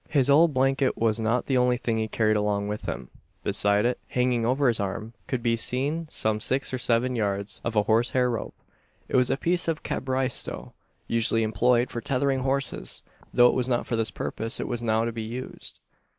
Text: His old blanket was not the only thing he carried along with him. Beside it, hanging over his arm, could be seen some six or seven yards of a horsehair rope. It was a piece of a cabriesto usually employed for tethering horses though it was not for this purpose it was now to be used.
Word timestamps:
His 0.09 0.31
old 0.31 0.51
blanket 0.51 0.97
was 0.97 1.19
not 1.19 1.45
the 1.45 1.57
only 1.57 1.77
thing 1.77 1.99
he 1.99 2.07
carried 2.07 2.35
along 2.35 2.67
with 2.67 2.87
him. 2.87 3.11
Beside 3.43 3.85
it, 3.85 3.99
hanging 4.07 4.47
over 4.47 4.67
his 4.67 4.79
arm, 4.79 5.13
could 5.27 5.43
be 5.43 5.55
seen 5.55 6.07
some 6.09 6.39
six 6.39 6.73
or 6.73 6.79
seven 6.79 7.15
yards 7.15 7.61
of 7.63 7.75
a 7.75 7.83
horsehair 7.83 8.27
rope. 8.27 8.55
It 9.07 9.15
was 9.15 9.29
a 9.29 9.37
piece 9.37 9.67
of 9.67 9.77
a 9.77 9.81
cabriesto 9.81 10.73
usually 11.05 11.43
employed 11.43 11.91
for 11.91 12.01
tethering 12.01 12.39
horses 12.39 13.03
though 13.31 13.45
it 13.49 13.53
was 13.53 13.67
not 13.67 13.85
for 13.85 13.95
this 13.95 14.09
purpose 14.09 14.59
it 14.59 14.67
was 14.67 14.81
now 14.81 15.05
to 15.05 15.11
be 15.11 15.21
used. 15.21 15.81